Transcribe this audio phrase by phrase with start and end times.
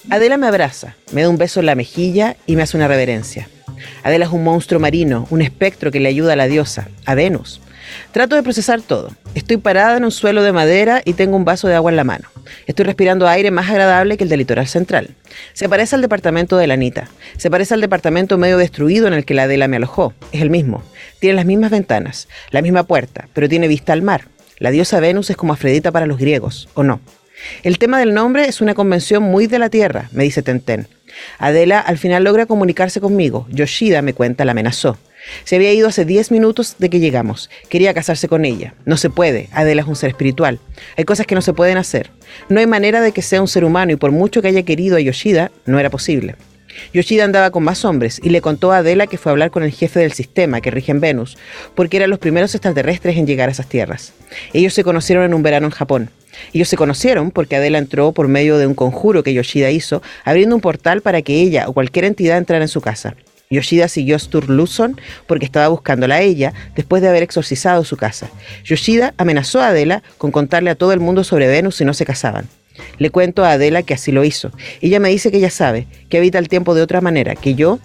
[0.10, 3.50] Adela me abraza, me da un beso en la mejilla y me hace una reverencia.
[4.04, 7.60] Adela es un monstruo marino, un espectro que le ayuda a la diosa, a Venus.
[8.12, 9.12] Trato de procesar todo.
[9.36, 12.04] Estoy parada en un suelo de madera y tengo un vaso de agua en la
[12.04, 12.30] mano.
[12.66, 15.10] Estoy respirando aire más agradable que el del litoral central.
[15.54, 17.10] Se parece al departamento de la Anita.
[17.38, 20.14] Se parece al departamento medio destruido en el que la Adela me alojó.
[20.32, 20.84] Es el mismo.
[21.20, 24.26] Tiene las mismas ventanas, la misma puerta, pero tiene vista al mar.
[24.60, 27.00] La diosa Venus es como Afrodita para los griegos, ¿o no?
[27.64, 30.88] El tema del nombre es una convención muy de la Tierra, me dice Tenten.
[31.38, 33.48] Adela al final logra comunicarse conmigo.
[33.50, 34.98] Yoshida, me cuenta, la amenazó.
[35.44, 37.50] Se había ido hace 10 minutos de que llegamos.
[37.70, 38.74] Quería casarse con ella.
[38.86, 39.50] No se puede.
[39.52, 40.60] Adela es un ser espiritual.
[40.96, 42.12] Hay cosas que no se pueden hacer.
[42.50, 44.98] No hay manera de que sea un ser humano y por mucho que haya querido
[44.98, 46.36] a Yoshida, no era posible.
[46.94, 49.64] Yoshida andaba con más hombres y le contó a Adela que fue a hablar con
[49.64, 51.38] el jefe del sistema que rige en Venus,
[51.76, 54.14] porque eran los primeros extraterrestres en llegar a esas tierras.
[54.54, 56.10] Ellos se conocieron en un verano en Japón.
[56.54, 60.56] Ellos se conocieron porque Adela entró por medio de un conjuro que Yoshida hizo, abriendo
[60.56, 63.16] un portal para que ella o cualquier entidad entrara en su casa.
[63.50, 68.30] Yoshida siguió a Sturluson porque estaba buscándola a ella después de haber exorcizado su casa.
[68.64, 72.06] Yoshida amenazó a Adela con contarle a todo el mundo sobre Venus si no se
[72.06, 72.48] casaban.
[72.98, 74.52] Le cuento a Adela que así lo hizo.
[74.82, 77.80] Ella me dice que ella sabe, que habita el tiempo de otra manera, que yo,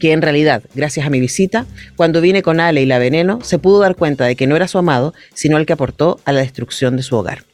[0.00, 1.66] que en realidad, gracias a mi visita,
[1.96, 4.68] cuando vine con Ale y la veneno, se pudo dar cuenta de que no era
[4.68, 7.44] su amado, sino el que aportó a la destrucción de su hogar.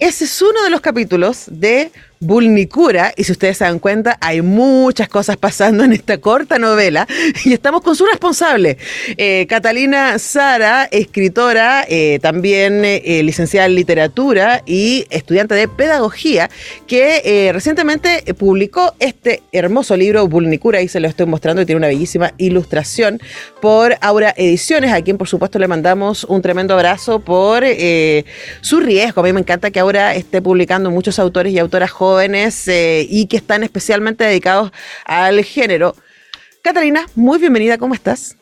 [0.00, 1.92] Ese es uno de los capítulos de
[2.24, 7.06] Bulnicura, y si ustedes se dan cuenta, hay muchas cosas pasando en esta corta novela,
[7.44, 8.78] y estamos con su responsable,
[9.18, 16.48] eh, Catalina Sara, escritora, eh, también eh, licenciada en literatura y estudiante de pedagogía,
[16.86, 21.88] que recientemente publicó este hermoso libro, Bulnicura, y se lo estoy mostrando, y tiene una
[21.88, 23.20] bellísima ilustración
[23.60, 27.64] por Aura Ediciones, a quien por supuesto le mandamos un tremendo abrazo por
[28.62, 29.20] su riesgo.
[29.20, 33.06] A mí me encanta que ahora esté publicando muchos autores y autoras jóvenes jóvenes eh,
[33.10, 34.70] y que están especialmente dedicados
[35.04, 35.96] al género.
[36.62, 38.36] Catalina, muy bienvenida, ¿cómo estás?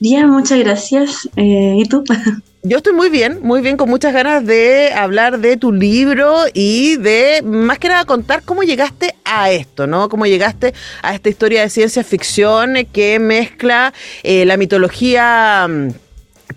[0.00, 1.28] Bien, muchas gracias.
[1.36, 2.04] Eh, ¿Y tú?
[2.62, 6.96] Yo estoy muy bien, muy bien, con muchas ganas de hablar de tu libro y
[6.96, 10.10] de, más que nada, contar cómo llegaste a esto, ¿no?
[10.10, 15.88] Cómo llegaste a esta historia de ciencia ficción que mezcla eh, la mitología mm,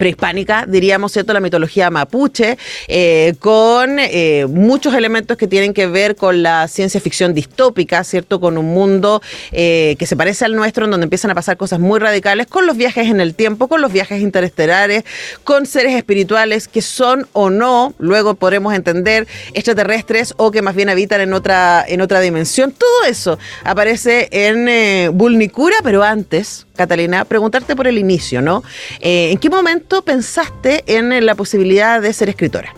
[0.02, 1.32] prehispánica, diríamos, ¿cierto?
[1.32, 2.58] La mitología mapuche,
[2.88, 8.40] eh, con eh, muchos elementos que tienen que ver con la ciencia ficción distópica, ¿cierto?
[8.40, 11.80] Con un mundo eh, que se parece al nuestro, en donde empiezan a pasar cosas
[11.80, 15.04] muy radicales, con los viajes en el tiempo, con los viajes interestelares,
[15.44, 20.90] con seres espirituales que son o no, luego podremos entender, extraterrestres o que más bien
[20.90, 22.72] habitan en otra, en otra dimensión.
[22.72, 28.64] Todo eso aparece en Bulnicura, pero antes, Catalina, preguntarte por el inicio, ¿no?
[29.00, 32.74] ¿En qué momento pensaste en la posibilidad de ser escritora?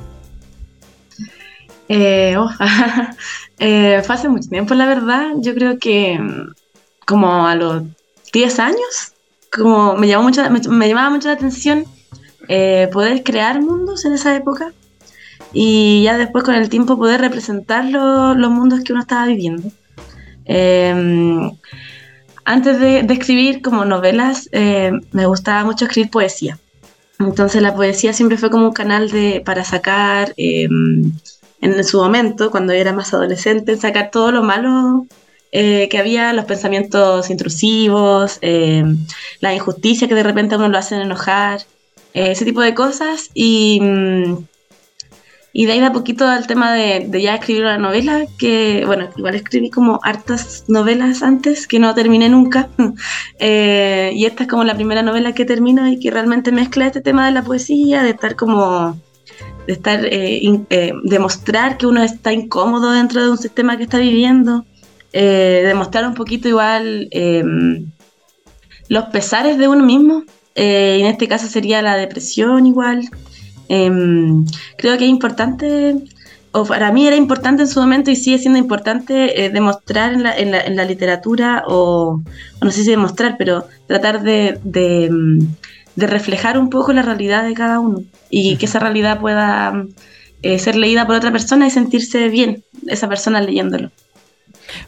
[1.89, 2.49] Eh, oh,
[3.59, 5.31] eh, fue hace mucho tiempo, la verdad.
[5.37, 6.53] Yo creo que mm,
[7.05, 7.83] como a los
[8.31, 9.13] 10 años,
[9.51, 11.85] como me, llamó mucho, me, llamaba mucho la atención
[12.47, 14.73] eh, poder crear mundos en esa época
[15.53, 19.69] y ya después con el tiempo poder representar los mundos que uno estaba viviendo.
[20.45, 21.51] Em,
[22.43, 26.57] antes de, escribir como novelas, me gustaba mucho escribir poesía.
[27.27, 31.11] Entonces la poesía siempre fue como un canal de, para sacar, em,
[31.61, 35.05] en su momento, cuando era más adolescente, sacar todo lo malo
[35.51, 38.97] eh, que había, los pensamientos intrusivos, em,
[39.39, 41.61] la injusticia que de repente a uno lo hacen enojar,
[42.13, 43.29] eh, ese tipo de cosas.
[43.33, 44.45] Y, mm,
[45.55, 49.09] y de ahí de a poquito al tema de, ya escribir una novela, que bueno,
[49.15, 52.69] igual escribí como hartas novelas antes que no terminé nunca.
[53.39, 57.01] Eh, y esta es como la primera novela que termino y que realmente mezcla este
[57.01, 58.97] tema de la poesía, de estar como
[59.67, 63.97] de estar eh, eh, demostrar que uno está incómodo dentro de un sistema que está
[63.97, 64.65] viviendo,
[65.11, 67.91] demostrar un poquito igual em,
[68.87, 70.23] los pesares de uno mismo,
[70.55, 73.09] en este caso sería la depresión igual,
[73.75, 74.45] Em,
[74.77, 75.95] creo que es importante,
[76.51, 80.21] o para mí era importante en su momento y sigue siendo importante eh, demostrar en
[80.21, 82.21] la, en, la, en la, literatura, o,
[82.61, 85.09] no sé si demostrar, pero tratar de, de,
[85.95, 89.73] de, reflejar un poco la realidad de cada uno y que esa realidad pueda
[90.43, 93.89] eh, ser leída por otra persona y sentirse bien esa persona leyéndolo.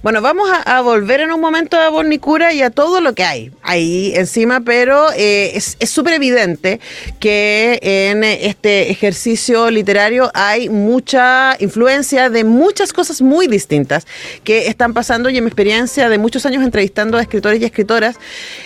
[0.03, 3.51] Bueno, vamos a, volver en un momento a Bornicura y a todo lo que hay
[3.65, 6.79] ahí encima, pero eh, es súper evidente
[7.19, 14.05] que en este ejercicio literario hay mucha influencia de muchas cosas muy distintas
[14.43, 18.17] que están pasando y en mi experiencia de muchos años entrevistando a escritores y escritoras,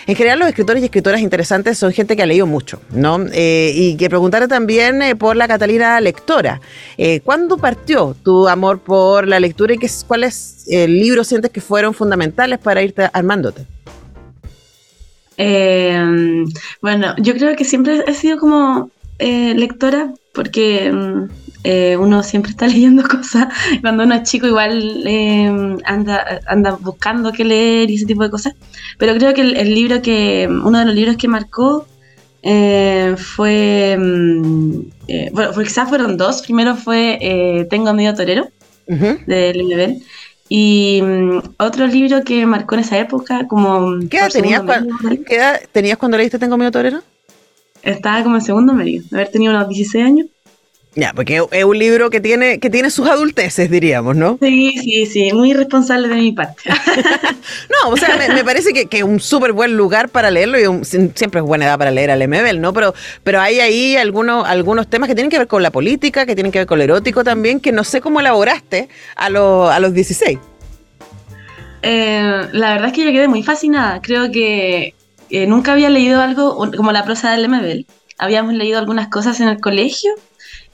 [0.05, 3.25] en general los escritores y escritoras interesantes son gente que ha leído mucho, ¿no?
[3.31, 6.61] Eh, y que preguntarle también eh, por la Catalina lectora.
[7.23, 11.61] ¿Cuándo partió tu amor por la lectura y qué, cuál es el libro sientes que
[11.61, 13.65] fueron fundamentales para irte armándote?
[15.41, 16.43] Eh,
[16.81, 21.29] bueno, yo creo que siempre he sido como eh, lectora porque mm,
[21.63, 23.47] eh, uno siempre está leyendo cosas.
[23.81, 25.07] Cuando uno es chico igual
[25.85, 28.53] anda, anda buscando qué leer y ese tipo de cosas.
[28.97, 31.87] Pero creo que el, libro que, uno de los libros que marcó
[32.43, 34.79] fue, mm,
[35.31, 36.41] bueno, quizás fueron dos.
[36.41, 38.49] Primero fue Tengo medio torero,
[38.87, 40.03] de Lemebel.
[40.49, 43.99] Y mm, otro libro que marcó en esa época, como...
[44.09, 44.63] ¿Qué edad, tenías,
[45.71, 47.01] tenías cuando leíste Tengo miedo torero?
[47.83, 50.27] Estaba como en segundo medio, haber tenido unos 16 años.
[50.95, 54.39] Ya, porque es un libro que tiene, que tiene sus adulteces, diríamos, ¿no?
[54.41, 56.63] Sí, sí, sí, muy responsable de mi parte.
[56.65, 61.41] no, o sea, me, parece que es un súper buen lugar para leerlo y siempre
[61.41, 62.73] es buena edad para leer al MBL, ¿no?
[62.73, 66.33] Pero, pero hay ahí algunos, algunos temas que tienen que ver con la política, que
[66.33, 69.93] tienen que ver con lo erótico también, que no sé cómo elaboraste a, a los
[69.93, 70.39] 16.
[71.83, 74.01] Eh, la verdad es que yo quedé muy fascinada.
[74.01, 74.95] Creo que
[75.29, 77.85] eh, nunca había leído algo como la prosa del MBL.
[78.17, 80.11] Habíamos leído algunas cosas en el colegio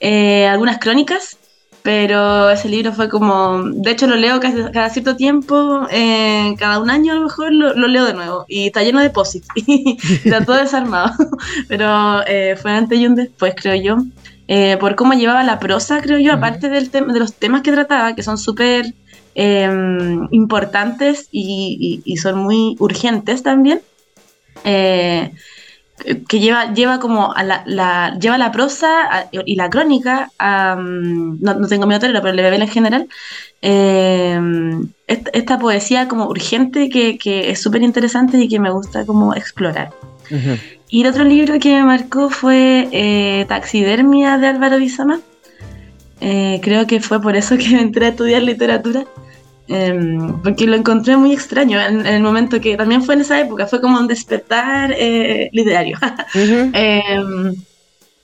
[0.00, 1.38] eh, algunas crónicas,
[1.82, 6.90] pero ese libro fue como, de hecho lo leo cada, cierto tiempo, eh, cada un
[6.90, 10.44] año a lo mejor lo, leo de nuevo y está lleno de posits y está
[10.44, 11.12] todo desarmado,
[11.68, 13.98] pero eh, fue antes y un después creo yo,
[14.78, 18.22] por cómo llevaba la prosa creo yo, aparte del de los temas que trataba, que
[18.22, 18.94] son súper
[20.30, 23.82] importantes y, y, son muy urgentes también
[26.28, 31.86] que lleva, lleva como a la, lleva la prosa y la crónica, mm, no, tengo
[31.86, 33.08] mi autor, pero le en general,
[33.62, 34.38] eh,
[35.06, 39.90] esta, poesía como urgente que, es súper interesante y que me gusta como explorar.
[40.88, 45.20] Y el otro libro que me marcó fue eh, Taxidermia de Álvaro Bizama.
[46.20, 49.04] Eh, creo que fue por eso que me entré a estudiar literatura.
[49.68, 53.66] Em, porque lo encontré muy extraño en, el momento que también fue en esa época,
[53.66, 55.98] fue como un despertar eh, literario.
[56.34, 57.54] Em,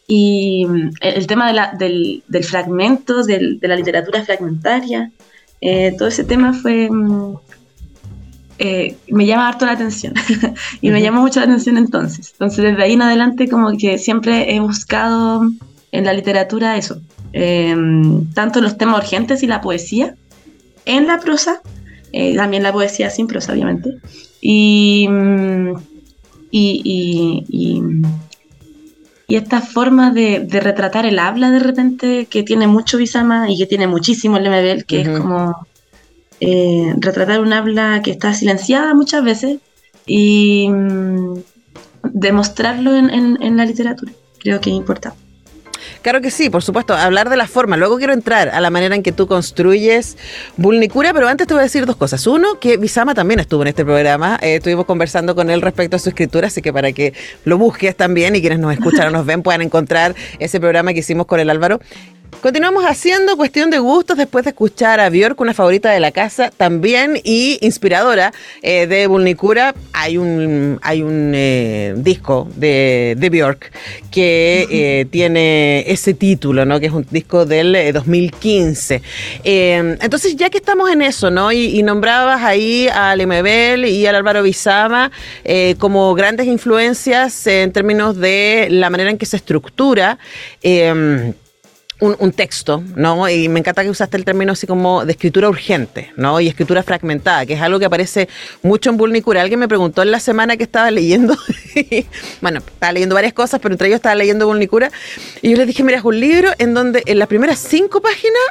[0.06, 0.66] y
[1.00, 5.10] el, tema de la, del, del, fragmento, de la literatura fragmentaria,
[5.60, 6.88] eh, todo ese tema fue...
[6.90, 7.36] Mm,
[8.58, 10.14] eh, me llama harto la atención
[10.80, 12.30] y me llama mucho la atención entonces.
[12.32, 15.50] Entonces desde ahí en adelante como que siempre he buscado
[15.90, 17.00] en la literatura eso,
[17.32, 20.14] em, tanto los temas urgentes y la poesía,
[20.84, 21.60] en la prosa,
[22.12, 23.98] eh, también la poesía sin prosa, obviamente.
[24.40, 25.74] Y, mm,
[26.50, 27.82] y, y,
[29.32, 33.66] y esta forma de, retratar el habla de repente, que tiene mucho Bisama y que
[33.66, 35.66] tiene muchísimo el MBL, que es como
[36.40, 39.58] eh, retratar un habla que está silenciada muchas veces
[40.04, 41.34] y mm,
[42.12, 44.12] demostrarlo en, en la literatura.
[44.38, 45.21] Creo que es importante.
[46.02, 47.76] Claro que sí, por supuesto, hablar de la forma.
[47.76, 50.16] Luego quiero entrar a la manera en que tú construyes
[50.56, 52.26] Bulnicura, pero antes te voy a decir dos cosas.
[52.26, 54.36] Uno, que Bisama también estuvo en este programa.
[54.42, 57.96] Eh, estuvimos conversando con él respecto a su escritura, así que para que lo busques
[57.96, 61.38] también y quienes nos escuchan o nos ven puedan encontrar ese programa que hicimos con
[61.38, 61.80] el Álvaro.
[62.40, 66.50] Continuamos haciendo cuestión de gustos después de escuchar a Björk, una favorita de la casa
[66.50, 69.76] también y inspiradora eh, de Bulnicura.
[69.92, 73.70] Hay un, hay un eh, disco de, de, Björk
[74.10, 76.80] que eh, tiene ese título, ¿no?
[76.80, 79.02] que es un disco del 2015.
[79.44, 81.52] entonces, ya que estamos en eso, ¿no?
[81.52, 85.12] y, nombrabas ahí a Lemebel y al Álvaro Bizama
[85.78, 90.18] como grandes influencias en términos de la manera en que se estructura
[92.02, 93.28] un, texto, ¿no?
[93.28, 96.40] Y me encanta que usaste el término así como de escritura urgente, ¿no?
[96.40, 98.28] Y escritura fragmentada, que es algo que aparece
[98.62, 99.40] mucho en Bulnicura.
[99.40, 101.36] Alguien me preguntó en la semana que estaba leyendo,
[102.40, 104.90] bueno, estaba leyendo varias cosas, pero entre ellos estaba leyendo Bulnicura,
[105.42, 108.42] y yo le dije, mira, es un libro en donde en las primeras cinco páginas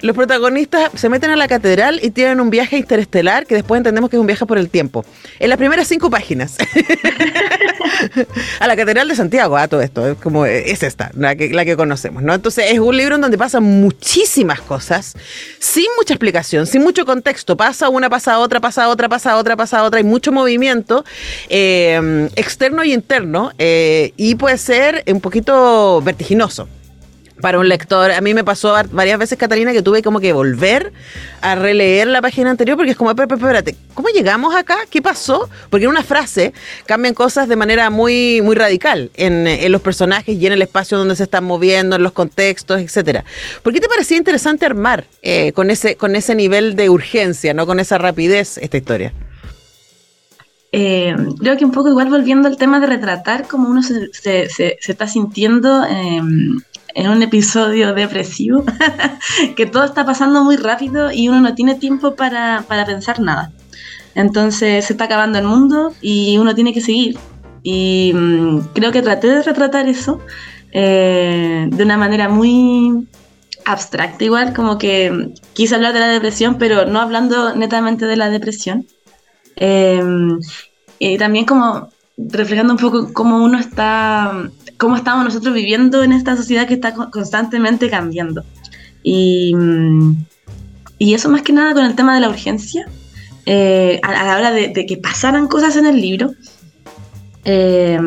[0.00, 4.10] los protagonistas se meten a la catedral y tienen un viaje interestelar que después entendemos
[4.10, 5.04] que es un viaje por el tiempo.
[5.38, 6.56] En las primeras cinco páginas.
[8.60, 11.64] a la Catedral de Santiago, a todo esto, es como es esta, la que, la
[11.64, 12.34] que conocemos, ¿no?
[12.34, 15.14] Entonces es un libro en donde pasan muchísimas cosas,
[15.58, 19.82] sin mucha explicación, sin mucho contexto, pasa una, pasa otra, pasa otra, pasa otra, pasa
[19.82, 21.04] otra, hay mucho movimiento
[21.48, 26.68] eh, externo y interno eh, y puede ser un poquito vertiginoso
[27.40, 28.10] para un lector.
[28.10, 30.92] A mí me pasó varias veces, Catalina, que tuve como que volver
[31.40, 34.76] a releer la página anterior porque es como, espérate, ¿cómo llegamos acá?
[34.90, 35.48] ¿Qué pasó?
[35.70, 36.52] Porque en una frase
[36.86, 41.16] cambian cosas de manera muy, muy radical en, los personajes y en el espacio donde
[41.16, 43.24] se están moviendo, en los contextos, etcétera.
[43.62, 47.66] ¿Por qué te parecía interesante armar eh, con, ese, con ese nivel de urgencia, no
[47.66, 49.12] con esa rapidez esta historia?
[50.72, 54.76] Eh, creo que un poco igual volviendo al tema de retratar cómo uno se, se,
[54.86, 56.20] está sintiendo eh,
[56.96, 58.64] en un episodio depresivo,
[59.56, 63.52] que todo está pasando muy rápido y uno no tiene tiempo para, pensar nada.
[64.14, 67.18] Entonces se está acabando el mundo y uno tiene que seguir.
[67.62, 70.20] Y mm, creo que traté de retratar eso
[70.72, 73.06] eh, de una manera muy
[73.66, 78.30] abstracta igual, como que quise hablar de la depresión, pero no hablando netamente de la
[78.30, 78.86] depresión.
[79.56, 80.02] Eh,
[80.98, 86.36] y también como reflejando un poco cómo uno está cómo estamos nosotros viviendo en esta
[86.36, 88.44] sociedad que está constantemente cambiando.
[89.02, 90.24] Y, mm,
[90.98, 92.86] y eso más que nada con el tema de la urgencia,
[93.44, 96.32] eh, a, la hora de, que pasaran cosas en el libro.
[97.44, 97.98] Eh,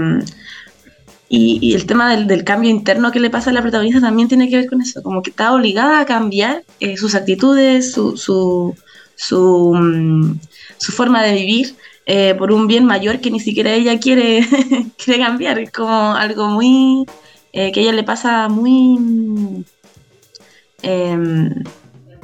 [1.32, 4.58] y, el tema del, cambio interno que le pasa a la protagonista también tiene que
[4.58, 8.76] ver con eso, como que está obligada a cambiar eh, sus actitudes, su, su,
[9.16, 10.40] su, mm,
[10.78, 11.76] su forma de vivir
[12.12, 14.44] eh, por un bien mayor que ni siquiera ella quiere,
[15.06, 15.60] cambiar.
[15.60, 17.06] Es como algo muy.
[17.54, 19.64] Eh, que a ella le pasa muy.
[20.82, 21.64] Em,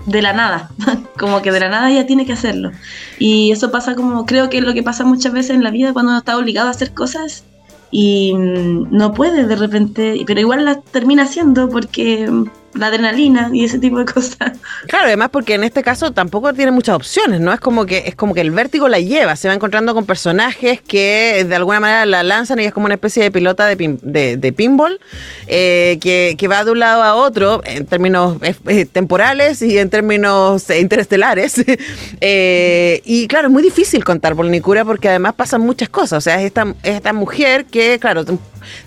[0.07, 0.71] de la nada,
[1.19, 2.71] como que de la nada ella tiene que hacerlo.
[3.19, 5.93] Y eso pasa como, creo que es lo que pasa muchas veces en la vida
[5.93, 7.43] cuando uno está obligado a hacer cosas
[7.91, 12.27] y mm, no puede de repente, pero igual las termina haciendo porque
[12.75, 14.57] la adrenalina y ese tipo de cosas.
[14.87, 17.53] Claro, además porque en este caso tampoco tiene muchas opciones, ¿no?
[17.53, 20.81] Es como que es como que el vértigo la lleva, se va encontrando con personajes
[20.81, 24.53] que de alguna manera la lanzan y es como una especie de pilota de, de,
[24.53, 24.99] pinball
[25.47, 29.89] eh, que, va de un lado a otro en términos eh, eh, temporales y en
[29.89, 31.55] términos interestelares.
[32.21, 34.45] y claro, es muy difícil contar por
[34.85, 36.17] porque además pasan muchas cosas.
[36.17, 38.23] O sea, es esta, es esta mujer que, claro,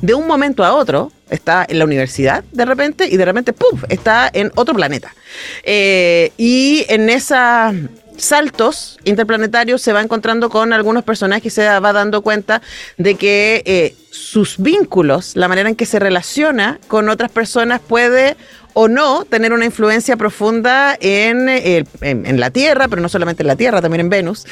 [0.01, 3.81] de un momento a otro está en la universidad de repente y de repente, ¡pum!,
[3.89, 5.15] está en otro planeta.
[5.63, 7.75] Eh, y en esos
[8.17, 12.63] saltos interplanetarios se va encontrando con algunos personajes y se va dando cuenta
[12.97, 18.37] de que eh, sus vínculos, la manera en que se relaciona con otras personas puede
[18.75, 23.49] o no tener una influencia profunda en, eh, en, la Tierra, pero no solamente en
[23.49, 24.47] la Tierra, también en Venus,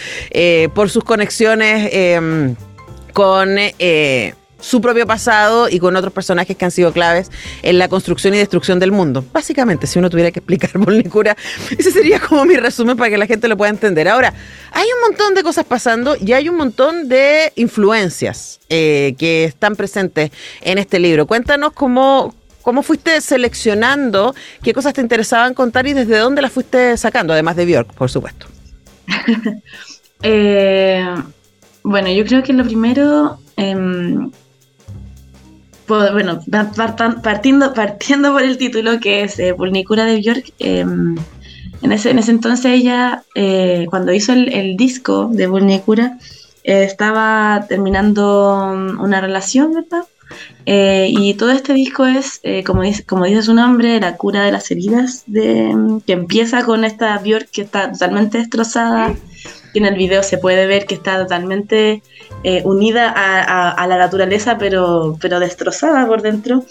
[0.75, 2.57] por sus conexiones em,
[3.13, 3.57] con
[4.61, 7.31] su propio pasado y con otros personajes que han sido claves
[7.63, 9.25] en la construcción y destrucción del mundo.
[9.33, 11.37] Básicamente, si uno tuviera que explicar Nicura,
[11.77, 14.09] ese sería como mi resumen para que la gente lo pueda entender.
[14.09, 14.33] Ahora,
[14.73, 19.77] hay un montón de cosas pasando y hay un montón de influencias eh, que están
[19.77, 20.31] presentes
[20.63, 21.27] en este libro.
[21.27, 26.97] Cuéntanos cómo, cómo fuiste seleccionando, qué cosas te interesaban contar y desde dónde las fuiste
[26.97, 28.47] sacando, además de Bjork, por supuesto.
[30.23, 31.05] Eh,
[31.83, 33.39] bueno, yo creo que lo primero...
[33.59, 34.31] Em,
[35.87, 36.41] pues, bueno,
[37.23, 41.17] partiendo, partiendo por el título que es eh, de Björk, em,
[41.83, 46.19] en, ese, en ese entonces ella, eh, cuando hizo el, disco de Vulnicura,
[46.65, 50.05] eh, estaba terminando una relación, ¿verdad?
[50.65, 54.53] Eh, y todo este disco es, como, dice, como dice su nombre, la cura de
[54.53, 59.15] las heridas, de, que empieza con esta Björk que está totalmente destrozada,
[59.77, 62.03] que en el video se puede ver que está totalmente
[62.45, 66.65] eh, unida a, la naturaleza, pero, pero destrozada por dentro,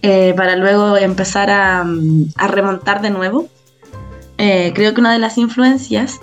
[0.00, 1.84] eh, para luego empezar a,
[2.48, 3.46] remontar de nuevo.
[4.38, 6.18] Eh, creo que una de las influencias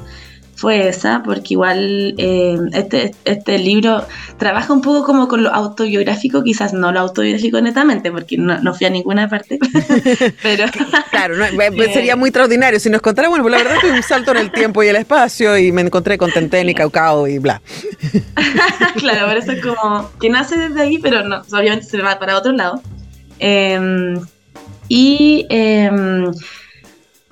[0.62, 4.06] fue esa, porque igual eh, este, este libro
[4.38, 8.86] trabaja un poco como con lo autobiográfico, quizás no lo autobiográfico netamente, porque no, fui
[8.86, 9.58] a ninguna parte.
[10.44, 10.65] pero
[11.10, 11.34] Claro,
[11.91, 14.38] sería muy extraordinario si nos contara, bueno, pues la verdad es que un salto en
[14.38, 17.60] el tiempo y el espacio y me encontré con Tenten y Caucao y bla.
[18.98, 22.38] claro, por eso es como que nace desde ahí, pero no, obviamente se va para
[22.38, 22.84] otro lado.
[23.39, 24.20] Em,
[24.88, 25.89] y eh,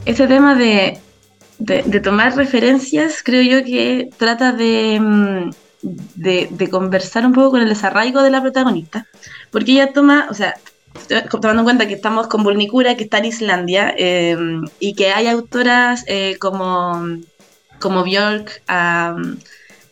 [0.06, 1.00] ese tema de
[1.60, 5.52] de, tomar referencias, creo yo que trata mm,
[6.16, 9.06] de, de, conversar un poco con el desarraigo de la protagonista.
[9.52, 10.56] Porque ella toma, o sea,
[11.30, 15.28] tomando en cuenta que estamos con Vulnicura, que está en Islandia, em, y que hay
[15.28, 17.20] autoras eh, como,
[17.80, 18.64] como Björk,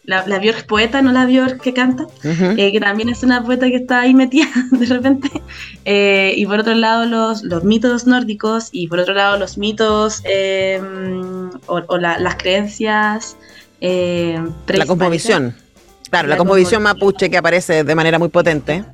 [0.07, 3.67] la, la Björk poeta, no la Björk que canta, eh, que también es una poeta
[3.67, 5.29] que está ahí metida de repente.
[5.83, 10.21] Eh, y por otro lado los, los mitos nórdicos y por otro lado los mitos
[10.23, 10.81] eh,
[11.67, 13.35] o, las creencias.
[13.81, 15.53] la composición.
[16.09, 18.85] Claro, la, composición mapuche que aparece de manera muy potente.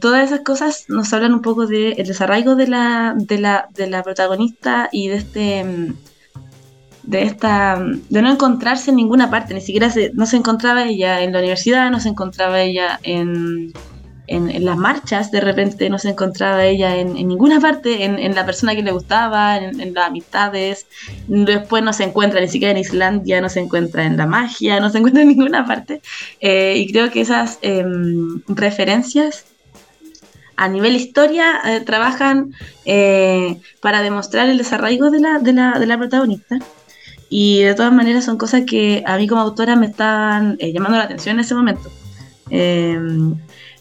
[0.00, 4.02] todas esas cosas nos hablan un poco del desarraigo de la, de, la, de la
[4.02, 5.94] protagonista y de este mm,
[7.06, 11.22] de esta de no encontrarse en ninguna parte, ni siquiera se, no se encontraba ella
[11.22, 13.72] en la universidad, no se encontraba ella en,
[14.26, 18.74] en, las marchas, de repente no se encontraba ella en, ninguna parte, en, la persona
[18.74, 20.86] que le gustaba, en, las amistades,
[21.28, 24.90] después no se encuentra ni siquiera en Islandia, no se encuentra en la magia, no
[24.90, 26.00] se encuentra en ninguna parte,
[26.40, 29.44] eh, y creo que esas em, referencias
[30.56, 35.86] a nivel historia eh, trabajan eh, para demostrar el desarraigo de la, de la, de
[35.86, 36.58] la protagonista
[37.28, 40.98] y de todas maneras son cosas que a mí como autora me estaban eh, llamando
[40.98, 41.90] la atención en ese momento.
[42.50, 43.34] Em,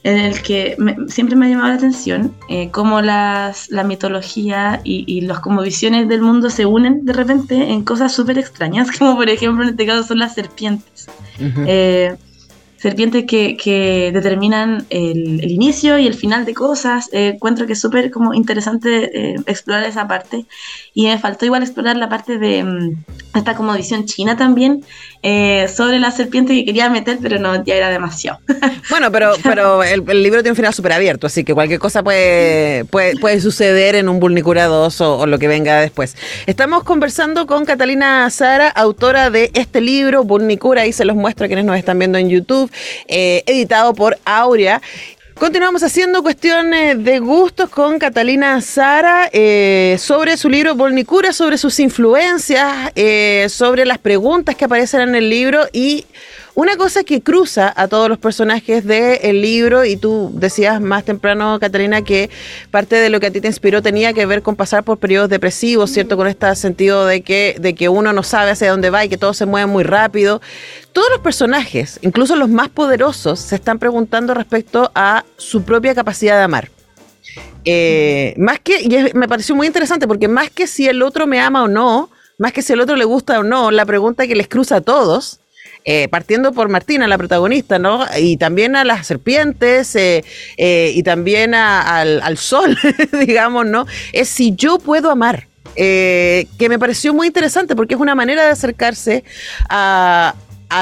[0.04, 5.04] en el que siempre me ha llamado la atención eh, cómo las, la mitología y,
[5.08, 9.16] y las como visiones del mundo se unen de repente en cosas súper extrañas, como
[9.16, 11.08] por ejemplo en este caso son las serpientes
[12.86, 17.10] serpientes que, determinan el, inicio y el final de cosas.
[17.12, 20.46] Eh, encuentro que es súper como interesante eh, explorar esa parte.
[20.94, 24.84] Y me faltó igual explorar la parte de mm, esta como visión china también
[25.28, 28.40] eh, sobre la serpiente que quería meter, pero no, ya era demasiado.
[28.88, 32.86] Bueno, pero, pero el, libro tiene un final súper abierto, así que cualquier cosa puede,
[32.86, 36.16] puede, suceder en un Bulnicura 2 o, lo que venga después.
[36.46, 41.48] Estamos conversando con Catalina Sara, autora de este libro, Bulnicura, y se los muestro a
[41.48, 42.72] quienes nos están viendo en YouTube.
[43.08, 44.82] Eh, editado por Aurea.
[45.38, 51.78] Continuamos haciendo cuestiones de gustos con Catalina Sara eh, sobre su libro Volnicura, sobre sus
[51.82, 56.06] influencias, eh, sobre las preguntas que aparecen en el libro y
[56.56, 61.60] una cosa que cruza a todos los personajes del libro, y tú decías más temprano,
[61.60, 62.30] Catalina, que
[62.72, 65.30] parte de lo que a ti te inspiró tenía que ver con pasar por periodos
[65.30, 66.16] depresivos, ¿cierto?
[66.16, 69.18] Con este sentido de que, de que uno no sabe hacia dónde va y que
[69.18, 70.42] todo se mueve muy rápido.
[70.94, 76.38] Todos los personajes, incluso los más poderosos, se están preguntando respecto a su propia capacidad
[76.38, 76.70] de amar.
[77.66, 81.42] Eh, más que, y me pareció muy interesante porque más que si el otro me
[81.42, 84.36] ama o no, más que si el otro le gusta o no, la pregunta que
[84.36, 85.42] les cruza a todos
[85.88, 88.04] eh, partiendo por Martina, la protagonista, ¿no?
[88.20, 90.24] Y también a las serpientes eh,
[90.58, 92.76] eh, y también al, sol,
[93.20, 93.86] digamos, ¿no?
[94.12, 95.48] Es si yo puedo amar.
[95.76, 99.24] que me pareció muy interesante porque es una manera de acercarse
[99.70, 100.34] a,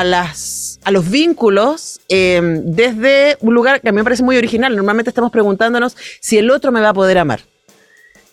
[0.06, 4.74] las, a los vínculos desde un lugar que a mí me parece muy original.
[4.74, 7.42] Normalmente estamos preguntándonos si el otro me va a poder amar.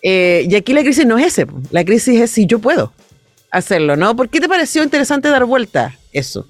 [0.01, 2.93] y aquí la crisis no es ese, la crisis es si yo puedo
[3.51, 4.15] hacerlo, ¿no?
[4.15, 6.47] ¿Por qué te pareció interesante dar vuelta eso?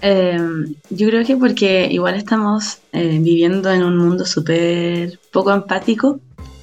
[0.00, 6.20] Em, yo creo que porque igual estamos eh, viviendo en un mundo súper poco empático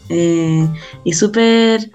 [0.09, 0.67] eh,
[1.03, 1.91] y súper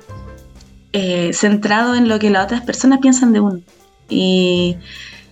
[0.92, 3.60] eh, centrado en lo que las otras personas piensan de uno.
[4.08, 4.76] Y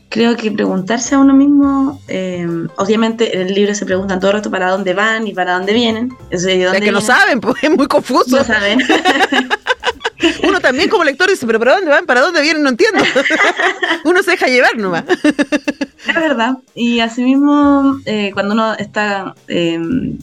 [0.09, 4.39] creo que preguntarse a uno mismo, em, obviamente en el libro se preguntan todo el
[4.39, 6.17] rato para dónde van y para dónde vienen.
[6.31, 8.37] es que no saben, pues es muy confuso.
[8.37, 8.79] No saben.
[10.69, 12.05] También como lector dice, pero ¿para dónde van?
[12.05, 12.63] ¿Para dónde vienen?
[12.63, 13.03] No entiendo.
[14.05, 15.05] Uno se deja llevar nomás.
[15.09, 16.59] Es verdad.
[16.75, 20.19] Y asimismo, eh, cuando uno está, em,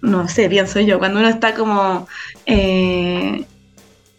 [0.00, 2.08] no sé, pienso yo, cuando uno está como
[2.46, 3.44] eh,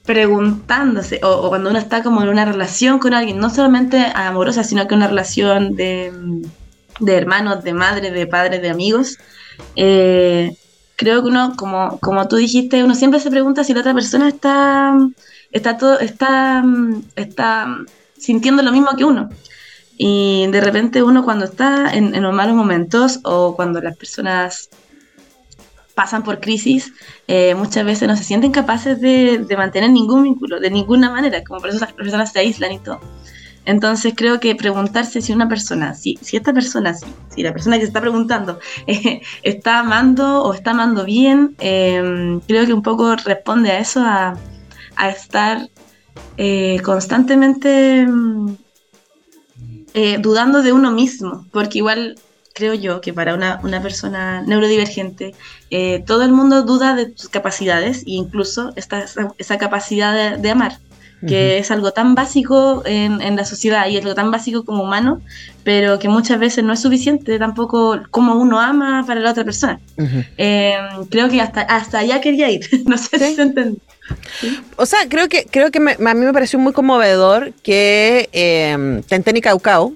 [0.06, 4.88] preguntándose, o, cuando uno está como en una relación con alguien, no solamente amorosa, sino
[4.88, 6.14] que una relación de,
[7.00, 9.18] de hermanos, de madre, de padres, de amigos,
[9.76, 10.56] eh,
[11.04, 14.30] creo que uno, como, como tú dijiste, uno siempre se pregunta si la otra persona
[14.30, 14.98] está,
[15.52, 16.64] está, todo, está,
[17.16, 17.78] está
[18.18, 19.30] sintiendo lo mismo que uno.
[19.98, 24.70] Y de repente uno cuando está en, los malos momentos o cuando las personas
[25.94, 26.94] pasan por crisis,
[27.28, 31.60] eh, muchas veces no se sienten capaces de, mantener ningún vínculo, de ninguna manera, como
[31.60, 33.02] por eso las personas se aíslan y todo.
[33.66, 37.78] Entonces creo que preguntarse si una persona, si, si esta persona, si, si la persona
[37.78, 42.84] que se está preguntando eh, está amando o está amando bien, em, creo que un
[42.84, 44.38] poco responde a eso, a,
[45.10, 45.70] estar
[46.38, 48.56] eh, constantemente mm,
[49.94, 52.16] eh, dudando de uno mismo, porque igual
[52.54, 55.34] creo yo que para una, persona neurodivergente,
[56.06, 59.04] todo el mundo duda de sus capacidades e incluso esta,
[59.40, 60.78] esa, capacidad de amar
[61.28, 65.22] que es algo tan básico en, la sociedad y es algo tan básico como humano,
[65.64, 69.80] pero que muchas veces no es suficiente tampoco como uno ama para la otra persona.
[70.38, 73.80] Em, creo que hasta, hasta allá quería ir, no sé si se entiende.
[74.76, 79.38] O sea, creo que, creo que a mí me pareció muy conmovedor que eh, Tenten
[79.38, 79.94] y Caucao,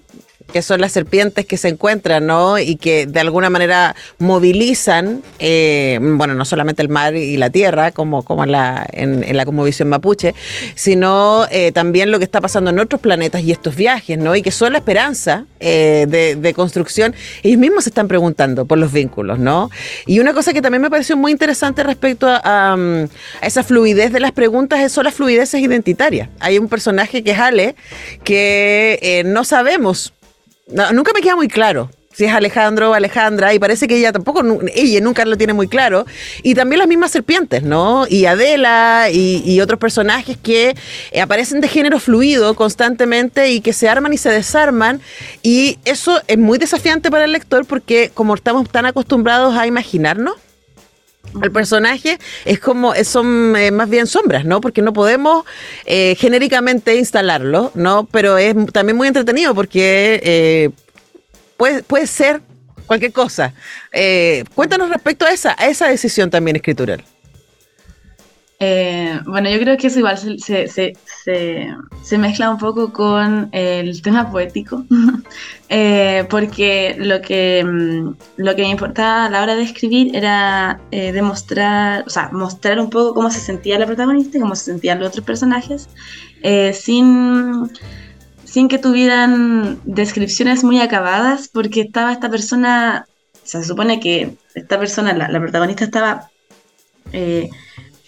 [0.51, 2.57] que son las serpientes que se encuentran, ¿no?
[2.57, 7.91] Y que de alguna manera movilizan, eh, bueno, no solamente el mar y la tierra,
[7.91, 10.33] como, como en, la, en, la conmovisión mapuche,
[10.75, 14.35] sino eh, también lo que está pasando en otros planetas y estos viajes, ¿no?
[14.35, 17.13] Y que son la esperanza eh, de, construcción.
[17.43, 19.69] Ellos mismos se están preguntando por los vínculos, ¿no?
[20.05, 22.39] Y una cosa que también me pareció muy interesante respecto a,
[22.73, 22.77] a
[23.41, 26.29] esa fluidez de las preguntas son las fluideces identitarias.
[26.39, 27.37] Hay un personaje que es
[28.23, 30.13] que no sabemos
[30.67, 34.41] nunca me queda muy claro si es Alejandro o Alejandra, y parece que ella tampoco,
[34.73, 36.07] ella nunca lo tiene muy claro.
[36.41, 38.07] Y también las mismas serpientes, ¿no?
[38.09, 40.75] Y Adela y, otros personajes que
[41.11, 44.99] eh, aparecen de género fluido constantemente y que se arman y se desarman.
[45.43, 50.37] Y eso es muy desafiante para el lector porque como estamos tan acostumbrados a imaginarnos,
[51.41, 54.61] el personaje es como, son eh, más bien sombras, ¿no?
[54.61, 55.45] Porque no podemos
[55.85, 58.07] eh, genéricamente instalarlo, ¿no?
[58.11, 60.69] Pero es también muy entretenido porque eh,
[61.57, 62.41] puede, puede ser
[62.85, 63.53] cualquier cosa.
[64.55, 67.03] cuéntanos respecto a esa, a esa decisión también escritural.
[68.59, 70.97] Eh, bueno, yo creo que eso igual se, se,
[72.03, 74.83] se, mezcla un poco con el tema poético,
[75.69, 80.81] eh, porque lo que, mm, lo que me importaba a la hora de escribir era
[80.89, 84.65] eh, demostrar, o sea, mostrar un poco cómo se sentía la protagonista y cómo se
[84.65, 85.87] sentían los otros personajes,
[86.73, 87.69] sin,
[88.43, 94.35] sin que tuvieran descripciones muy acabadas, porque estaba esta persona, o sea, se supone que
[94.55, 96.31] esta persona, la, la protagonista estaba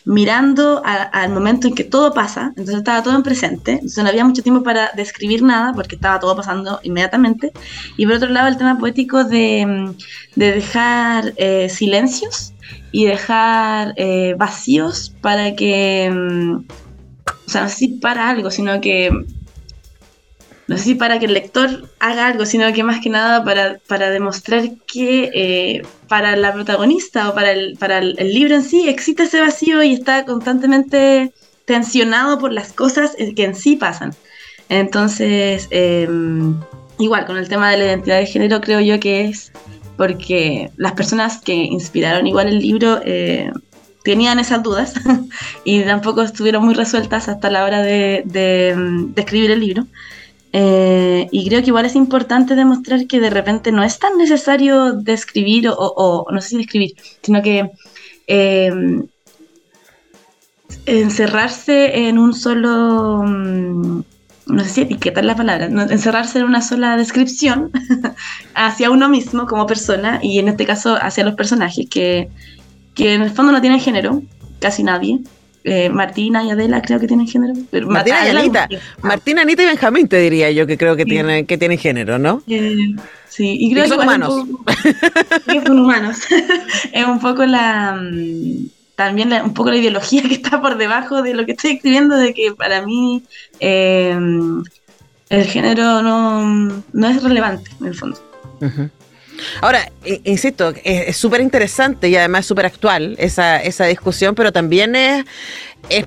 [0.09, 4.25] mirando al momento en que todo pasa, entonces estaba todo en presente, entonces no había
[4.25, 7.51] mucho tiempo para describir nada porque estaba todo pasando inmediatamente.
[7.95, 9.93] Y por otro lado el tema poético de,
[10.35, 12.53] dejar eh, silencios
[12.91, 18.81] y dejar eh, vacíos para que, mm, o sea, no sé si para algo, sino
[18.81, 19.11] que
[20.69, 23.79] no sé si para que el lector haga algo, sino que más que nada para,
[23.87, 28.87] para demostrar que eh, para la protagonista o para, el, para el, libro en sí
[28.87, 31.33] existe ese vacío y está constantemente
[31.65, 34.13] tensionado por las cosas que en sí pasan.
[34.69, 36.55] Entonces, em,
[36.99, 39.51] igual, con el tema de la identidad de género creo yo que es
[39.97, 43.51] porque las personas que inspiraron igual el libro eh,
[44.03, 44.93] tenían esas dudas
[45.63, 49.87] y tampoco estuvieron muy resueltas hasta la hora de, de escribir el libro.
[50.51, 54.93] Eh, y creo que igual es importante demostrar que de repente no es tan necesario
[54.93, 57.71] describir o, no sé si describir, sino que
[58.27, 58.71] eh,
[60.85, 64.03] encerrarse en un solo, mm,
[64.47, 67.71] no sé si etiquetar la palabra, encerrarse en una sola descripción
[68.55, 72.29] hacia uno mismo como persona y en este caso hacia los personajes que,
[72.95, 74.23] que en el fondo no tienen género,
[74.59, 75.19] casi nadie.
[75.71, 77.53] Eh, Martina y Adela creo que tienen género.
[77.85, 78.67] Martina y Anita.
[79.03, 82.41] Martina, Anita y Benjamín te diría yo que creo que, tienen, que tienen género, ¿no?
[82.47, 82.95] Eh,
[83.27, 84.45] sí, y creo que son humanos.
[85.65, 86.17] son humanos.
[86.91, 91.35] es un poco la mm, también un poco la ideología que está por debajo de
[91.35, 93.23] lo que estoy escribiendo, de que para mí
[93.59, 94.17] eh,
[95.29, 98.19] el género no, no, es relevante en el fondo.
[99.61, 99.91] Ahora,
[100.23, 105.25] insisto, es súper interesante y además súper actual esa, esa discusión, pero también es,
[105.89, 106.05] es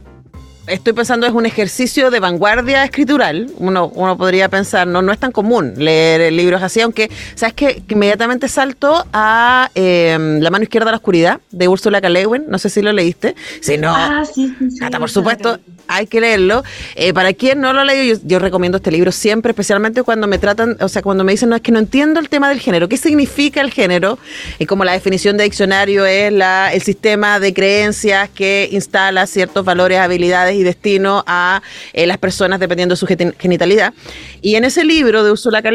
[0.67, 3.51] estoy pensando es un ejercicio de vanguardia escritural.
[3.59, 7.83] Uno, uno podría pensar, no, no es tan común leer libros así, aunque, ¿sabes que
[7.89, 12.09] Inmediatamente salto a em, La mano izquierda de la oscuridad, de Úrsula K.
[12.49, 13.35] No sé si lo leíste.
[13.61, 15.59] Si no, ah, sí, sí, sí, por supuesto,
[15.97, 16.63] hay que leerlo.
[16.95, 20.39] Eh, para quien no lo ha leído, yo, recomiendo este libro siempre, especialmente cuando me
[20.39, 22.89] tratan, o sea, cuando me dicen, no, es que no entiendo el tema del género.
[22.89, 24.19] ¿Qué significa el género?
[24.59, 29.65] Y como la definición de diccionario es la, el sistema de creencias que instala ciertos
[29.65, 33.95] valores, habilidades y destino a eh, las personas dependiendo de su genitalidad.
[34.41, 35.73] Y en ese libro de Ursula K.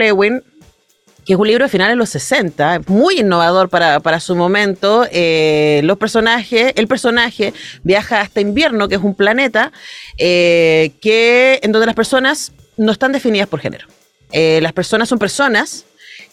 [1.28, 5.06] que es un libro de finales de los 60, muy innovador para, su momento.
[5.12, 9.74] Eh, los personajes, el personaje viaja hasta invierno, que es un planeta
[10.18, 13.88] eh, que, en donde las personas no están definidas por género.
[14.32, 15.86] las personas son personas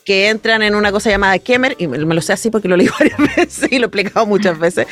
[0.05, 2.89] que entran en una cosa llamada Kemer, y me lo sé así porque lo leí
[2.99, 4.87] varias veces y lo he explicado muchas veces,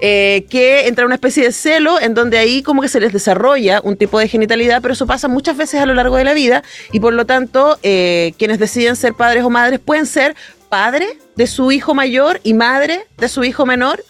[0.00, 3.12] eh, que entra en una especie de celo en donde ahí como que se les
[3.12, 6.34] desarrolla un tipo de genitalidad, pero eso pasa muchas veces a lo largo de la
[6.34, 10.36] vida y por lo tanto eh, quienes deciden ser padres o madres pueden ser
[10.68, 14.04] padre de su hijo mayor y madre de su hijo menor.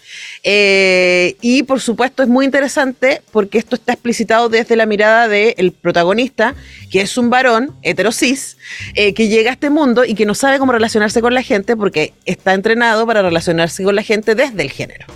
[0.45, 5.73] Eh, y por supuesto es muy interesante porque esto está explicitado desde la mirada del
[5.73, 6.55] protagonista,
[6.91, 8.57] que es un varón heterosis,
[8.95, 11.77] eh, que llega a este mundo y que no sabe cómo relacionarse con la gente
[11.77, 15.07] porque está entrenado para relacionarse con la gente desde el género.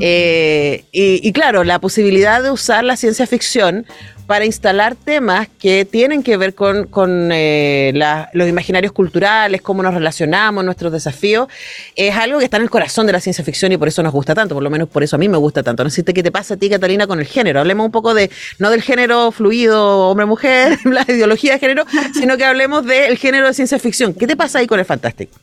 [0.00, 3.86] Eh, y, y claro, la posibilidad de usar la ciencia ficción
[4.26, 7.92] para instalar temas que tienen que ver con, con eh,
[8.32, 11.48] los imaginarios culturales, cómo nos relacionamos, nuestros desafíos,
[11.96, 14.12] es algo que está en el corazón de la ciencia ficción y por eso nos
[14.12, 15.84] gusta tanto, por lo menos por eso a mí me gusta tanto.
[15.84, 17.60] No sé qué te pasa a ti, Catalina, con el género.
[17.60, 22.44] Hablemos un poco de, no del género fluido hombre-mujer, la ideología de género, sino que
[22.44, 24.14] hablemos del género de ciencia ficción.
[24.14, 25.36] ¿Qué te pasa ahí con el fantástico?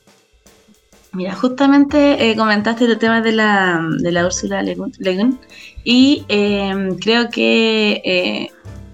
[1.12, 5.40] Mira, justamente eh, comentaste el tema de la, de la Úrsula Le Guin Le Guin,
[5.84, 8.52] y eh, creo que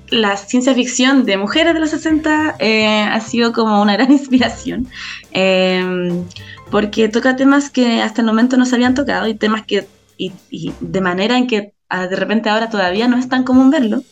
[0.10, 4.88] la ciencia ficción de mujeres de los 60 eh, ha sido como una gran inspiración,
[5.32, 6.24] eh,
[6.72, 9.88] porque toca temas que hasta el momento no se habían tocado y temas que,
[10.18, 13.70] y, y de manera en que ah, de repente ahora todavía no es tan común
[13.70, 14.04] verlo.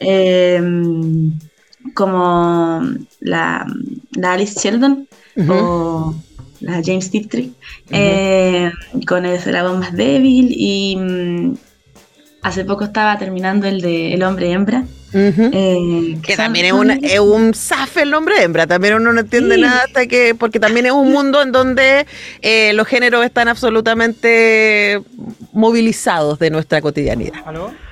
[0.00, 0.60] Eh,
[1.92, 2.80] como
[3.20, 3.66] la,
[4.12, 5.06] la Alice Sheldon
[5.48, 6.14] o
[6.60, 7.50] la James Tiptree
[7.90, 8.72] eh,
[9.06, 11.54] con el eslabón más débil y mm,
[12.42, 14.84] hace poco estaba terminando el de El hombre hembra
[15.16, 19.54] Eh, Que también es, una, es un zafe el nombre hembra, también uno no entiende
[19.54, 19.60] Sí.
[19.60, 22.06] nada hasta que, porque también es un mundo en donde
[22.42, 25.00] eh, los géneros están absolutamente
[25.52, 27.34] movilizados de nuestra cotidianidad.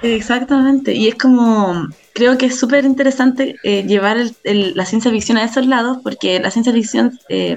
[0.02, 5.10] Exactamente, y es como, creo que es súper interesante eh, llevar el- el- la ciencia
[5.12, 7.56] ficción a esos lados, porque la ciencia ficción eh,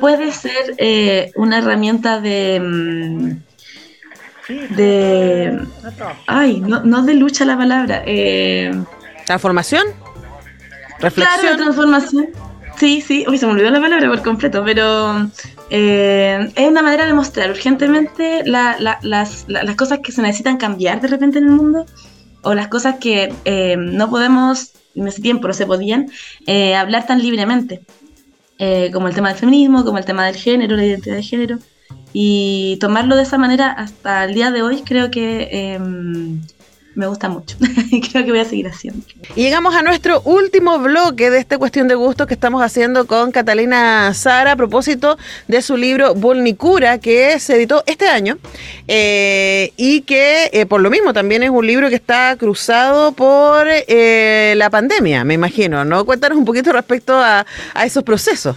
[0.00, 3.36] puede ser eh, una herramienta de...
[4.48, 5.58] de
[6.26, 8.72] ay, no, no de lucha la palabra, eh,
[9.26, 9.84] ¿Transformación?
[9.86, 11.56] claro, ¿Reflexión?
[11.58, 12.26] transformación.
[12.78, 15.28] Sí, sí, uy, se me olvidó la palabra por completo, pero
[15.70, 20.22] eh, es una manera de mostrar urgentemente la- la- las, la- las cosas que se
[20.22, 21.86] necesitan cambiar de repente en el mundo
[22.42, 26.06] o las cosas que eh, no podemos, en ese tiempo no se podían,
[26.46, 27.80] eh, hablar tan libremente,
[28.60, 31.58] Eh, como el tema del feminismo, como el tema del género, la identidad de género,
[32.12, 35.78] y tomarlo de esa manera hasta el día de hoy creo que eh,
[36.98, 37.56] me gusta mucho
[37.92, 39.06] y creo que voy a seguir haciendo.
[39.36, 43.30] Y llegamos a nuestro último bloque de esta cuestión de gustos que estamos haciendo con
[43.30, 45.16] Catalina Sara a propósito
[45.46, 48.38] de su libro Vulnicura, que se editó este año
[48.88, 53.68] eh, y que eh, por lo mismo también es un libro que está cruzado por
[53.68, 56.04] eh, la pandemia, me imagino, ¿no?
[56.04, 58.56] Cuéntanos un poquito respecto a, a esos procesos.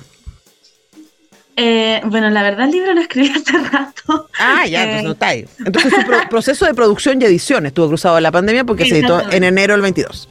[1.58, 4.30] Eh, bueno, la verdad el libro lo escribí hace rato.
[4.40, 5.46] Ah, ya, Eh, entonces no está ahí.
[5.66, 9.00] Entonces su pro- proceso de producción y edición estuvo cruzado en la pandemia porque se
[9.00, 10.30] editó en enero del 22.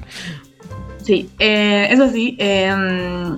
[1.04, 2.36] Sí, eh, eso sí.
[2.38, 2.70] eh,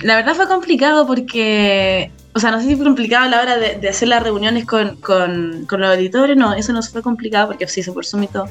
[0.03, 3.57] la verdad fue complicado porque, o sea, no sé si fue complicado a la hora
[3.57, 7.49] de, de hacer las reuniones con, con- con los editores, no, eso no fue complicado
[7.49, 8.49] porque se hizo por Zoom y todo.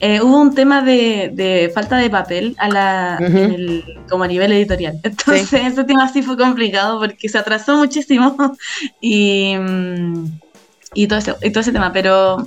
[0.00, 4.52] Eh, hubo un tema de, de falta de papel a la, el- como a nivel
[4.52, 4.98] editorial.
[5.02, 8.36] Entonces ese tema sí fue complicado porque se atrasó muchísimo
[9.00, 10.26] y, mm,
[10.94, 12.46] y, todo, ese, y todo ese tema, pero...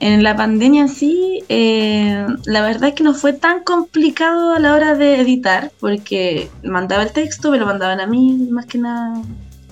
[0.00, 4.58] En la pandemia en sí, eh, la verdad es que no fue tan complicado a
[4.58, 8.76] la hora de editar, porque mandaba el texto, me lo mandaban a mí, más que
[8.76, 9.22] nada.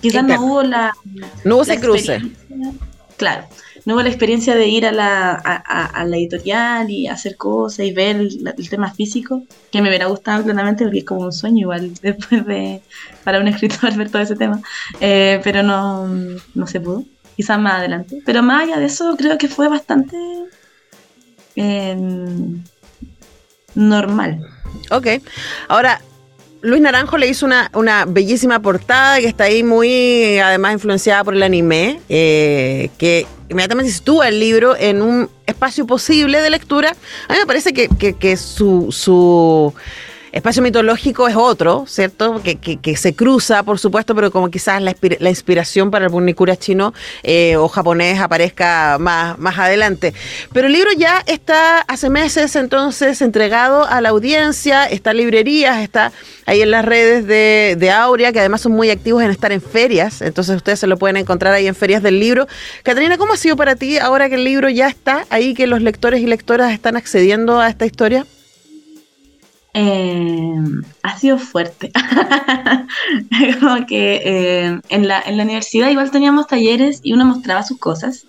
[0.00, 0.94] Quizás no hubo la.
[1.44, 2.22] No hubo ese cruce.
[3.18, 3.44] Claro,
[3.84, 7.92] no hubo la experiencia de ir a la, a, la editorial y hacer cosas y
[7.92, 11.60] ver el, el tema físico, que me hubiera gustado plenamente, porque es como un sueño
[11.62, 12.82] igual, después de.
[13.24, 14.60] para un escritor ver todo ese tema.
[15.00, 16.06] Eh, pero no,
[16.54, 17.04] no se pudo
[17.36, 18.22] quizás más adelante.
[18.24, 20.16] Pero más allá de eso, creo que fue bastante
[21.56, 21.96] eh,
[23.74, 24.40] normal.
[24.90, 25.06] Ok.
[25.68, 26.00] Ahora,
[26.62, 31.35] Luis Naranjo le hizo una, una bellísima portada que está ahí muy, además, influenciada por
[31.35, 36.94] el anime, eh, que inmediatamente sitúa el libro en un espacio posible de lectura.
[37.29, 39.75] A mí me parece que, que- que su, su
[40.32, 42.40] espacio mitológico es otro, ¿cierto?
[42.42, 46.10] Que, que- se cruza, por supuesto, pero como quizás la, inspira- la inspiración para el
[46.10, 50.14] Bunikura chino eh, o japonés aparezca más, más adelante.
[50.52, 55.78] Pero el libro ya está hace meses entonces entregado a la audiencia, está en librerías,
[55.78, 56.12] está
[56.46, 59.60] ahí en las redes de, de Aurea, que además son muy activos en estar en
[59.60, 62.46] ferias, entonces ustedes se lo pueden encontrar ahí en ferias del libro.
[62.82, 65.82] Catarina, ¿cómo ha sido para ti ahora que el libro ya está ahí, que los
[65.82, 68.26] lectores y lectoras están accediendo a esta historia?
[69.74, 70.54] Eh,
[71.02, 71.90] ha sido fuerte.
[73.61, 77.78] Como que eh, en, la, en la universidad igual teníamos talleres y uno mostraba sus
[77.78, 78.26] cosas,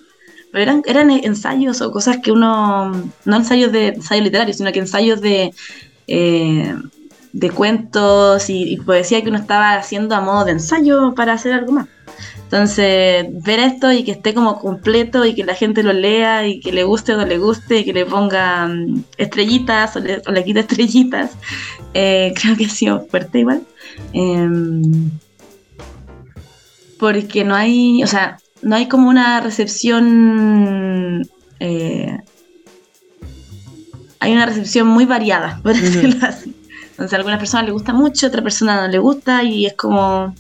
[0.51, 2.91] pero eran, eran ensayos o cosas que uno,
[3.25, 5.53] no ensayos de ensayo literario, sino que ensayos de,
[6.07, 6.75] eh,
[7.33, 11.53] de cuentos y, y poesía que uno estaba haciendo a modo de ensayo para hacer
[11.53, 11.87] algo más.
[12.53, 16.59] Entonces, ver esto y que esté como completo y que la gente lo lea y
[16.59, 20.21] que le guste o no le guste y que le ponga mm, estrellitas o le,
[20.27, 21.31] o le quite estrellitas,
[21.95, 23.63] eh, creo que ha sido fuerte igual.
[24.13, 25.09] Em,
[26.99, 31.27] porque no hay, o sea, no hay como una recepción.
[31.59, 32.19] eh,
[34.19, 36.55] hay una recepción muy variada, por decirlo así.
[36.91, 39.73] Entonces a algunas personas les gusta mucho, a otra persona no le gusta y es
[39.73, 40.35] como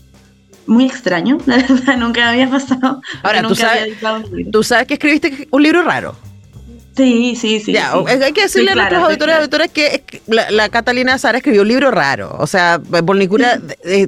[0.67, 3.01] muy extraño, la verdad, nunca me había pasado.
[3.23, 4.51] Ahora, tú había sabes- editado un libro.
[4.51, 6.15] Tú sabes que escribiste un libro raro.
[6.95, 7.73] Sí, sí, sí.
[7.73, 7.97] ya, sí.
[7.97, 9.39] o- hay que decirle Sí, a claro, nuestros sí, claro.
[9.41, 12.35] auditoras que, la, la Catalina Sara escribió un libro raro.
[12.39, 12.79] O sea,
[13.83, 14.07] eh,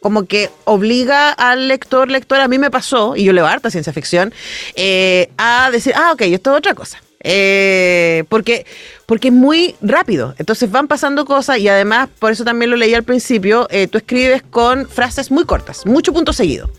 [0.00, 3.92] como que obliga al lector, lectora, a mí me pasó, y yo leo harta ciencia
[3.92, 4.32] ficción,
[4.74, 6.98] eh, a decir, ah, ok, esto es otra cosa.
[7.28, 8.66] Eh, porque,
[9.04, 10.36] porque es muy rápido.
[10.38, 13.98] Entonces van pasando cosas y además, por eso también lo leí al principio, eh, tú
[13.98, 16.70] escribes con frases muy cortas, mucho punto seguido.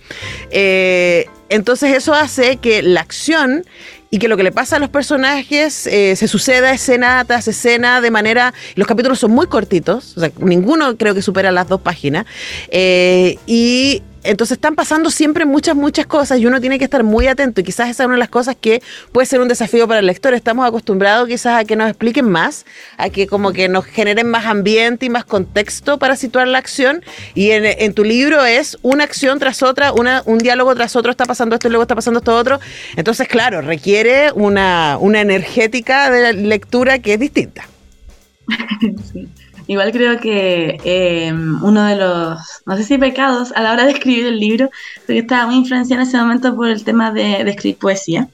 [0.50, 3.66] Eh, entonces eso hace que la acción
[4.10, 8.00] y que lo que le pasa a los personajes eh, se suceda escena tras escena
[8.00, 8.54] de manera...
[8.76, 12.26] Los capítulos son muy cortitos, o sea, ninguno creo que supera las dos páginas.
[12.72, 17.62] y entonces están pasando siempre muchas, muchas cosas y uno tiene que estar muy atento
[17.62, 20.06] y quizás esa es una de las cosas que puede ser un desafío para el
[20.06, 20.34] lector.
[20.34, 22.66] Estamos acostumbrados quizás a que nos expliquen más,
[22.98, 27.04] a que como que nos generen más ambiente y más contexto para situar la acción
[27.36, 31.12] y en, en tu libro es una acción tras otra, una, un diálogo tras otro,
[31.12, 32.60] está pasando esto y luego está pasando esto otro.
[32.96, 37.68] Entonces, claro, requiere una, una energética de lectura que es distinta.
[39.12, 39.28] Sí.
[39.68, 43.92] Igual creo que eh, uno de los, no sé si pecados a la hora de
[43.98, 44.70] escribir el libro,
[45.06, 48.30] porque estaba muy influenciada en ese momento por el tema de, escribir poesía.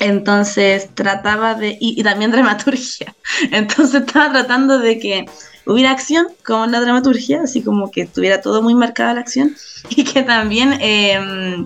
[0.00, 3.14] Entonces trataba de, y, también dramaturgia.
[3.52, 5.26] Entonces estaba tratando de que
[5.66, 9.56] hubiera acción como en la dramaturgia, así como que tuviera todo muy marcada la acción
[9.88, 11.64] y que también eh,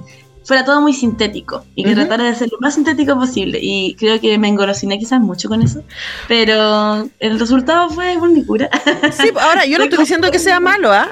[0.48, 2.00] fuera todo muy sintético y que Ujú.
[2.00, 3.58] tratara de ser lo más sintético posible.
[3.60, 5.84] Y creo que me engolosiné quizás mucho con eso,
[6.26, 8.70] pero el resultado fue Vulnicura.
[9.12, 11.10] Sí, ahora yo no estoy diciendo que sea malo, ¿ah?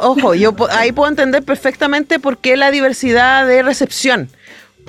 [0.00, 4.30] Ojo, yo ahí puedo entender perfectamente por qué la diversidad de recepción.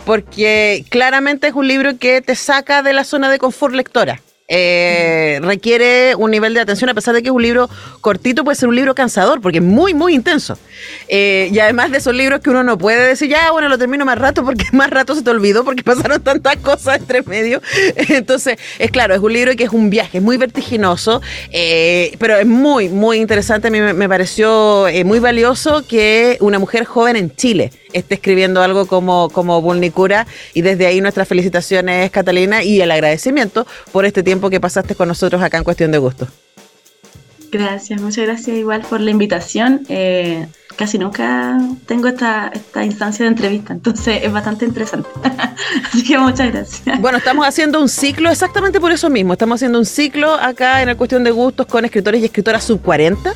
[0.05, 4.21] Porque claramente es un libro que te saca de la zona de confort lectora.
[4.51, 7.69] Eh, requiere un nivel de atención, a pesar de que es un libro
[8.01, 10.57] cortito, puede ser un libro cansador, porque es muy, muy intenso.
[11.07, 14.05] Eh, y además de esos libros que uno no puede decir, ya, bueno, lo termino
[14.05, 17.62] más rato, porque más rato se te olvidó, porque pasaron tantas cosas entre medio.
[17.95, 22.38] Entonces, es claro, es un libro que es un viaje, es muy vertiginoso, eh, pero
[22.38, 23.67] es muy, muy interesante.
[23.67, 28.86] A mí me, pareció muy valioso que una mujer joven en Chile esté escribiendo algo
[28.86, 34.49] como, como Vulnicura, y desde ahí nuestras felicitaciones, Catalina, y el agradecimiento por este tiempo
[34.49, 36.28] que pasaste con nosotros acá en Cuestión de Gusto.
[37.52, 39.86] Gracias, muchas gracias igual por la invitación.
[39.89, 45.10] Eh, casi nunca tengo esta, esta instancia de entrevista, entonces es bastante interesante.
[45.86, 47.02] Así que muchas gracias.
[47.02, 49.34] Bueno, estamos haciendo un ciclo exactamente por eso mismo.
[49.34, 52.82] Estamos haciendo un ciclo acá en el Cuestión de Gustos con escritores y escritoras sub
[52.82, 53.34] 40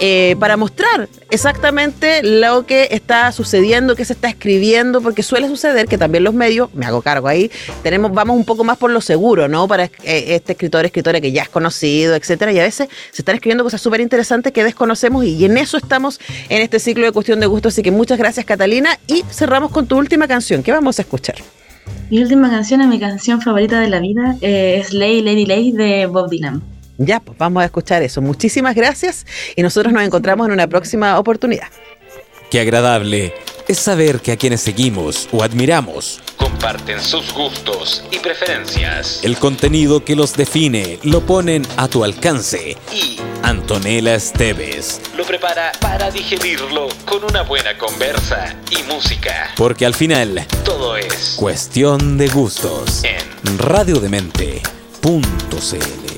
[0.00, 5.86] eh, para mostrar exactamente lo que está sucediendo, qué se está escribiendo, porque suele suceder
[5.86, 7.50] que también los medios, me hago cargo ahí,
[7.82, 9.68] tenemos, vamos un poco más por lo seguro, ¿no?
[9.68, 13.34] Para eh, este escritor, escritora que ya es conocido, etcétera, y a veces se están
[13.34, 17.40] escribiendo cosas súper interesantes que desconocemos y, en eso estamos en este ciclo de Cuestión
[17.40, 17.74] de Gustos.
[17.74, 20.62] Así que muchas gracias, Catalina, y cerramos con tu última canción.
[20.62, 21.36] ¿Qué vamos a escuchar?
[22.10, 25.72] Mi última canción es mi canción favorita de la vida, eh, es Lady Lady Lady
[25.72, 26.77] de Bob Dylan.
[26.98, 28.20] Ya, pues vamos a escuchar eso.
[28.20, 29.24] Muchísimas gracias
[29.56, 31.68] y nosotros nos encontramos en una próxima oportunidad.
[32.50, 33.32] Qué agradable
[33.68, 39.20] es saber que a quienes seguimos o admiramos, Comparten sus gustos y preferencias.
[39.22, 42.76] el contenido que los define lo ponen a tu alcance.
[42.92, 49.50] Y Antonella Esteves, lo prepara para digerirlo con una buena conversa y música.
[49.56, 53.02] porque al final, Todo es cuestión de gustos.
[53.04, 56.17] en radiodemente.cl